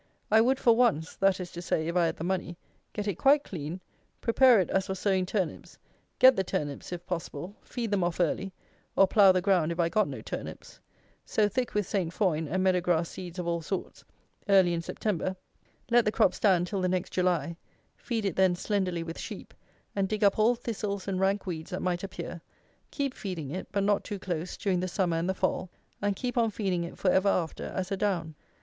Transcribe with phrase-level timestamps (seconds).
[0.31, 2.57] I would for once (that is to say if I had the money)
[2.91, 3.81] get it quite clean,
[4.19, 5.77] prepare it as for sowing turnips,
[6.17, 8.51] get the turnips if possible, feed them off early,
[8.95, 10.79] or plough the ground if I got no turnips;
[11.23, 14.03] sow thick with Saint foin and meadow grass seeds of all sorts,
[14.49, 15.35] early in September;
[15.91, 17.55] let the crop stand till the next July;
[17.95, 19.53] feed it then slenderly with sheep,
[19.95, 22.41] and dig up all thistles and rank weeds that might appear;
[22.89, 25.69] keep feeding it, but not too close, during the summer and the fall;
[26.01, 28.33] and keep on feeding it for ever after as a down.